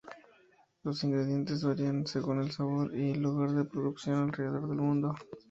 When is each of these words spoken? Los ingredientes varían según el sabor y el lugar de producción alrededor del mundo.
Los 0.81 1.03
ingredientes 1.03 1.63
varían 1.63 2.07
según 2.07 2.39
el 2.41 2.49
sabor 2.49 2.91
y 2.95 3.11
el 3.11 3.21
lugar 3.21 3.51
de 3.51 3.65
producción 3.65 4.15
alrededor 4.17 4.67
del 4.67 4.77
mundo. 4.79 5.13